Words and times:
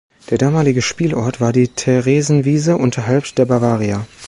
Der 0.31 0.39
damalige 0.39 0.81
Spielort 0.81 1.39
war 1.41 1.53
die 1.53 1.67
Theresienwiese 1.67 2.75
unterhalb 2.75 3.35
der 3.35 3.45
Bavaria. 3.45 4.07